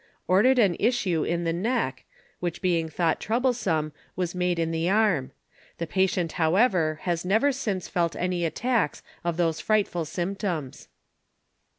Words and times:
ordered 0.27 0.57
an 0.57 0.75
Issue 0.79 1.23
in 1.23 1.43
the 1.43 1.53
Neck, 1.53 2.05
which 2.39 2.59
being 2.59 2.89
thought 2.89 3.19
troublesome, 3.21 3.93
was 4.15 4.33
made 4.33 4.57
in 4.57 4.71
the 4.71 4.89
Arm; 4.89 5.31
the 5.77 5.85
Patient 5.85 6.31
however 6.41 6.97
has 7.03 7.23
never 7.23 7.51
since 7.51 7.87
felt 7.87 8.15
any 8.15 8.43
Attacks 8.43 9.03
of 9.23 9.37
those 9.37 9.61
frightful 9.61 10.03
Symptoms. 10.05 10.87